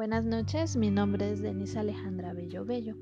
Buenas 0.00 0.24
noches, 0.24 0.76
mi 0.76 0.90
nombre 0.90 1.30
es 1.30 1.42
Denise 1.42 1.78
Alejandra 1.78 2.32
Bello 2.32 2.64
Bello. 2.64 2.94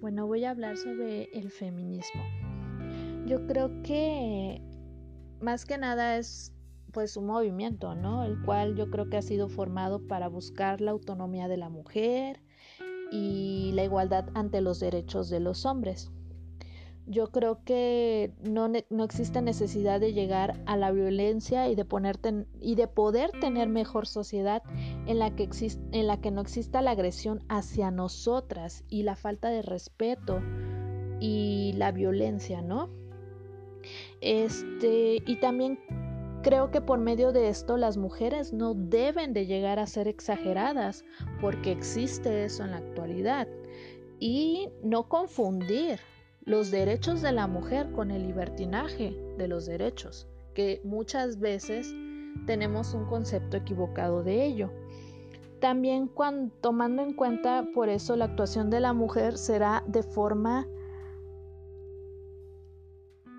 Bueno, 0.00 0.26
voy 0.26 0.44
a 0.44 0.50
hablar 0.50 0.76
sobre 0.76 1.30
el 1.38 1.52
feminismo. 1.52 2.20
Yo 3.26 3.46
creo 3.46 3.70
que 3.84 4.60
más 5.40 5.64
que 5.64 5.78
nada 5.78 6.16
es 6.16 6.52
pues 6.90 7.16
un 7.16 7.26
movimiento, 7.26 7.94
¿no? 7.94 8.24
El 8.24 8.42
cual 8.42 8.74
yo 8.74 8.90
creo 8.90 9.08
que 9.08 9.18
ha 9.18 9.22
sido 9.22 9.48
formado 9.48 10.04
para 10.08 10.26
buscar 10.26 10.80
la 10.80 10.90
autonomía 10.90 11.46
de 11.46 11.58
la 11.58 11.68
mujer 11.68 12.42
y 13.12 13.70
la 13.74 13.84
igualdad 13.84 14.28
ante 14.34 14.62
los 14.62 14.80
derechos 14.80 15.30
de 15.30 15.38
los 15.38 15.64
hombres 15.64 16.10
yo 17.06 17.30
creo 17.30 17.64
que 17.64 18.32
no, 18.42 18.70
no, 18.90 19.04
existe 19.04 19.42
necesidad 19.42 20.00
de 20.00 20.12
llegar 20.12 20.62
a 20.66 20.76
la 20.76 20.92
violencia 20.92 21.68
y 21.68 21.74
de, 21.74 21.84
ponerte, 21.84 22.46
y 22.60 22.76
de 22.76 22.86
poder 22.86 23.32
tener 23.40 23.68
mejor 23.68 24.06
sociedad 24.06 24.62
en 25.06 25.18
la, 25.18 25.34
que 25.34 25.48
en 25.92 26.06
la 26.06 26.20
que 26.20 26.30
no 26.30 26.40
exista 26.40 26.80
la 26.80 26.92
agresión 26.92 27.44
hacia 27.48 27.90
nosotras 27.90 28.84
y 28.88 29.02
la 29.02 29.16
falta 29.16 29.48
de 29.48 29.62
respeto 29.62 30.40
y 31.20 31.72
la 31.76 31.92
violencia, 31.92 32.62
¿no? 32.62 32.88
Este, 34.20 35.22
y 35.26 35.36
también 35.40 35.80
creo 36.42 36.70
que 36.70 36.80
por 36.80 36.98
medio 36.98 37.32
de 37.32 37.48
esto 37.48 37.76
las 37.76 37.96
mujeres 37.96 38.52
no 38.52 38.74
deben 38.74 39.32
de 39.32 39.46
llegar 39.46 39.78
a 39.78 39.86
ser 39.86 40.06
exageradas 40.06 41.04
porque 41.40 41.72
existe 41.72 42.44
eso 42.44 42.64
en 42.64 42.72
la 42.72 42.78
actualidad 42.78 43.48
y 44.20 44.68
no 44.84 45.08
confundir 45.08 45.98
los 46.44 46.72
derechos 46.72 47.22
de 47.22 47.32
la 47.32 47.46
mujer 47.46 47.92
con 47.92 48.10
el 48.10 48.26
libertinaje 48.26 49.16
de 49.38 49.46
los 49.46 49.66
derechos, 49.66 50.26
que 50.54 50.80
muchas 50.84 51.38
veces 51.38 51.94
tenemos 52.46 52.94
un 52.94 53.04
concepto 53.06 53.56
equivocado 53.56 54.24
de 54.24 54.44
ello. 54.44 54.70
También 55.60 56.10
tomando 56.60 57.02
en 57.02 57.12
cuenta 57.14 57.68
por 57.72 57.88
eso 57.88 58.16
la 58.16 58.24
actuación 58.24 58.70
de 58.70 58.80
la 58.80 58.92
mujer 58.92 59.38
será 59.38 59.84
de 59.86 60.02
forma 60.02 60.66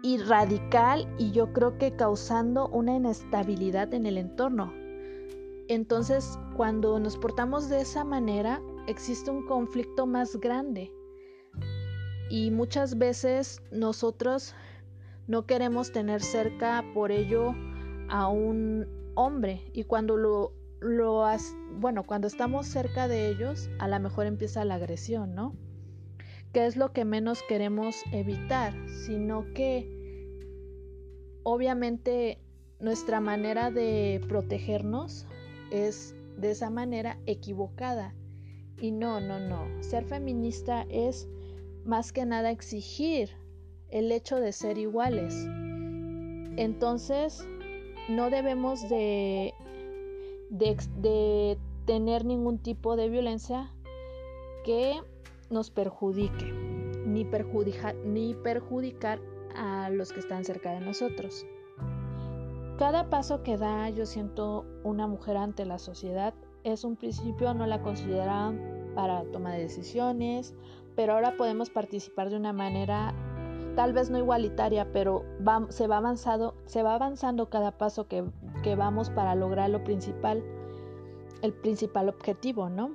irradical 0.02 1.14
y 1.18 1.32
yo 1.32 1.52
creo 1.52 1.78
que 1.78 1.96
causando 1.96 2.70
una 2.70 2.96
inestabilidad 2.96 3.94
en 3.94 4.06
el 4.06 4.18
entorno. 4.18 4.74
Entonces, 5.68 6.40
cuando 6.56 7.00
nos 7.00 7.18
portamos 7.18 7.68
de 7.68 7.82
esa 7.82 8.06
manera, 8.06 8.62
existe 8.88 9.30
un 9.32 9.46
conflicto 9.46 10.06
más 10.06 10.38
grande 10.38 10.94
y 12.30 12.52
muchas 12.52 12.98
veces 12.98 13.62
nosotros 13.72 14.56
no 15.28 15.46
queremos 15.46 15.92
tener 15.92 16.22
cerca 16.22 16.84
por 16.94 17.12
ello 17.12 17.54
a 18.10 18.28
un 18.28 18.88
hombre 19.16 19.70
y 19.74 19.84
cuando 19.84 20.18
lo, 20.18 20.54
lo 20.80 21.26
bueno, 21.80 22.04
cuando 22.04 22.28
estamos 22.28 22.68
cerca 22.68 23.08
de 23.08 23.30
ellos, 23.30 23.70
a 23.80 23.88
lo 23.88 24.00
mejor 24.00 24.26
empieza 24.26 24.66
la 24.66 24.76
agresión, 24.76 25.36
¿no? 25.36 25.56
Que 26.52 26.66
es 26.66 26.76
lo 26.76 26.92
que 26.94 27.06
menos 27.06 27.42
queremos 27.48 27.96
evitar, 28.12 28.74
sino 28.88 29.46
que 29.54 30.04
obviamente 31.44 32.40
nuestra 32.80 33.20
manera 33.20 33.72
de 33.72 34.22
protegernos 34.28 35.26
es 35.72 36.16
de 36.38 36.52
esa 36.52 36.70
manera 36.70 37.18
equivocada. 37.26 38.14
Y 38.78 38.92
no, 38.92 39.22
no, 39.22 39.40
no. 39.40 39.66
Ser 39.82 40.04
feminista 40.06 40.86
es 40.90 41.28
más 41.86 42.12
que 42.12 42.26
nada 42.26 42.52
exigir 42.52 43.30
el 43.90 44.12
hecho 44.12 44.38
de 44.40 44.52
ser 44.52 44.78
iguales. 44.78 45.48
Entonces, 46.58 47.48
no 48.10 48.30
debemos 48.30 48.88
de, 48.90 49.54
de, 50.50 51.58
tener 51.86 52.26
ningún 52.26 52.60
tipo 52.60 52.96
de 52.96 53.10
violencia 53.10 53.72
que 54.64 55.02
nos 55.50 55.70
perjudique, 55.70 56.52
ni, 57.06 57.26
perjudicar, 57.26 57.96
ni 57.96 58.34
perjudicar 58.34 59.20
a 59.56 59.90
los 59.90 60.12
que 60.12 60.20
están 60.20 60.46
cerca 60.46 60.72
de 60.72 60.80
nosotros. 60.80 61.46
Cada 62.78 63.10
paso 63.10 63.44
que 63.44 63.58
da, 63.58 63.90
yo 63.90 64.06
siento, 64.06 64.66
una 64.84 65.08
mujer 65.08 65.38
ante 65.38 65.66
la 65.66 65.78
sociedad 65.78 66.34
es 66.64 66.84
un 66.84 66.96
principio, 66.96 67.54
no 67.54 67.68
la 67.68 67.82
consideran 67.82 68.83
para 68.96 69.24
toma 69.32 69.54
de 69.54 69.62
decisiones 69.62 70.56
pero 70.96 71.14
ahora 71.14 71.36
podemos 71.38 71.70
participar 71.70 72.30
de 72.30 72.38
una 72.38 72.54
manera 72.54 73.14
tal 73.76 73.94
vez 73.94 74.10
no 74.10 74.20
igualitaria, 74.20 74.92
pero 74.92 75.26
se, 75.70 75.88
va 75.88 75.98
avanzado, 75.98 76.56
se 76.66 76.84
va 76.84 76.96
avanzando 76.96 77.50
cada 77.50 77.72
paso 77.72 78.08
que, 78.08 78.24
que 78.62 78.76
vamos 78.76 79.10
para 79.10 79.34
lograr 79.36 79.70
lo 79.70 79.84
principal, 79.84 80.44
el 81.42 81.54
principal 81.54 82.10
objetivo, 82.10 82.70
¿no? 82.70 82.92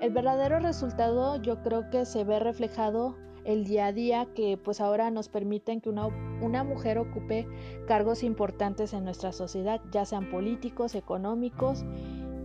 El 0.00 0.12
verdadero 0.12 0.58
resultado 0.58 1.36
yo 1.36 1.62
creo 1.62 1.88
que 1.90 2.04
se 2.04 2.24
ve 2.24 2.38
reflejado 2.38 3.16
el 3.44 3.64
día 3.64 3.86
a 3.86 3.92
día 3.92 4.26
que 4.34 4.58
pues 4.62 4.80
ahora 4.80 5.10
nos 5.10 5.28
permiten 5.28 5.80
que 5.80 5.88
una, 5.88 6.06
una, 6.40 6.64
mujer 6.64 6.98
ocupe 6.98 7.46
cargos 7.86 8.22
importantes 8.22 8.94
en 8.94 9.04
nuestra 9.04 9.32
sociedad, 9.32 9.80
ya 9.90 10.04
sean 10.04 10.30
políticos, 10.30 10.94
económicos 10.94 11.84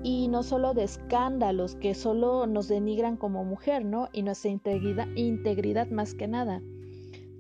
y 0.04 0.28
no 0.30 0.44
solo 0.44 0.74
de 0.74 0.84
escándalos 0.84 1.76
que 1.76 1.94
solo 1.94 2.48
nos 2.48 2.68
denigran 2.68 3.18
como 3.18 3.44
mujer, 3.44 3.84
¿no? 3.84 4.10
Y 4.14 4.24
nuestra 4.24 4.50
integridad, 4.50 5.08
integridad 5.16 5.88
más 5.90 6.14
que 6.14 6.28
nada. 6.28 6.62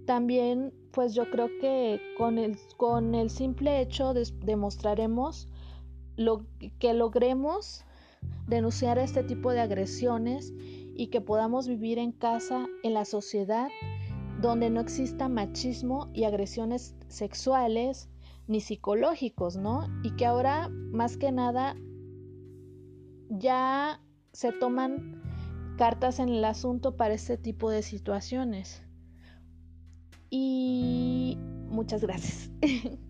También, 0.06 0.74
pues 0.92 1.14
yo 1.14 1.30
creo 1.30 1.48
que 1.62 2.02
con 2.18 2.38
el, 2.38 2.58
con 2.78 3.16
el 3.16 3.30
simple 3.30 3.80
hecho 3.80 4.14
demostraremos 4.14 5.48
lo, 6.18 6.46
que 6.80 6.94
logremos 6.94 7.86
denunciar 8.48 8.98
este 8.98 9.24
tipo 9.24 9.52
de 9.52 9.62
agresiones 9.62 10.52
y 10.96 11.08
que 11.08 11.22
podamos 11.22 11.68
vivir 11.68 11.98
en 11.98 12.12
casa, 12.12 12.68
en 12.84 12.94
la 12.94 13.06
sociedad, 13.06 13.70
donde 14.42 14.70
no 14.70 14.82
exista 14.82 15.30
machismo 15.30 16.10
y 16.14 16.26
agresiones 16.26 16.96
sexuales 17.08 18.10
ni 18.48 18.60
psicológicos, 18.60 19.56
¿no? 19.56 19.88
Y 20.04 20.16
que 20.16 20.26
ahora, 20.26 20.70
más 20.70 21.18
que 21.18 21.32
nada, 21.32 21.76
ya 23.30 24.02
se 24.34 24.52
toman 24.52 25.22
cartas 25.78 26.20
en 26.20 26.30
el 26.30 26.44
asunto 26.44 26.98
para 26.98 27.14
este 27.14 27.38
tipo 27.38 27.70
de 27.70 27.84
situaciones. 27.84 28.84
Y 30.30 31.38
muchas 31.70 32.02
gracias. 32.02 32.52